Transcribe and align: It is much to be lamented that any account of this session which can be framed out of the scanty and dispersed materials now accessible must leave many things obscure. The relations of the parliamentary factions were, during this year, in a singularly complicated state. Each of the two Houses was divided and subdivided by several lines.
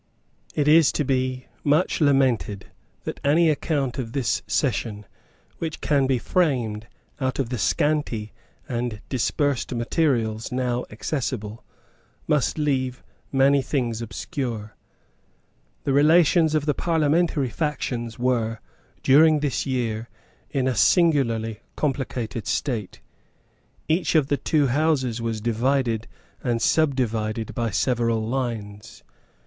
It 0.55 0.67
is 0.67 0.87
much 0.89 0.93
to 0.93 1.05
be 1.05 1.45
lamented 1.63 2.65
that 3.03 3.19
any 3.23 3.51
account 3.51 3.99
of 3.99 4.13
this 4.13 4.41
session 4.47 5.05
which 5.59 5.79
can 5.79 6.07
be 6.07 6.17
framed 6.17 6.87
out 7.19 7.37
of 7.37 7.49
the 7.49 7.59
scanty 7.59 8.33
and 8.67 8.99
dispersed 9.09 9.75
materials 9.75 10.51
now 10.51 10.85
accessible 10.89 11.63
must 12.25 12.57
leave 12.57 13.03
many 13.31 13.61
things 13.61 14.01
obscure. 14.01 14.75
The 15.83 15.93
relations 15.93 16.55
of 16.55 16.65
the 16.65 16.73
parliamentary 16.73 17.49
factions 17.51 18.17
were, 18.17 18.59
during 19.03 19.41
this 19.41 19.67
year, 19.67 20.09
in 20.49 20.67
a 20.67 20.73
singularly 20.73 21.59
complicated 21.75 22.47
state. 22.47 23.01
Each 23.87 24.15
of 24.15 24.29
the 24.29 24.37
two 24.37 24.65
Houses 24.65 25.21
was 25.21 25.41
divided 25.41 26.07
and 26.43 26.59
subdivided 26.59 27.53
by 27.53 27.69
several 27.69 28.27
lines. 28.27 29.03